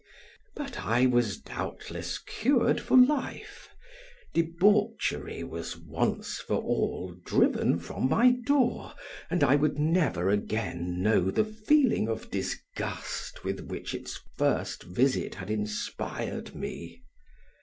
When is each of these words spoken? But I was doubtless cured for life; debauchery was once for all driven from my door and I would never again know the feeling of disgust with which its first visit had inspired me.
But 0.55 0.79
I 0.79 1.05
was 1.05 1.37
doubtless 1.37 2.17
cured 2.17 2.79
for 2.81 2.97
life; 2.97 3.69
debauchery 4.33 5.43
was 5.43 5.77
once 5.77 6.39
for 6.39 6.55
all 6.55 7.13
driven 7.23 7.77
from 7.77 8.09
my 8.09 8.31
door 8.31 8.95
and 9.29 9.43
I 9.43 9.55
would 9.55 9.77
never 9.77 10.31
again 10.31 11.03
know 11.03 11.29
the 11.29 11.45
feeling 11.45 12.09
of 12.09 12.31
disgust 12.31 13.43
with 13.43 13.67
which 13.69 13.93
its 13.93 14.19
first 14.39 14.81
visit 14.85 15.35
had 15.35 15.51
inspired 15.51 16.55
me. 16.55 17.03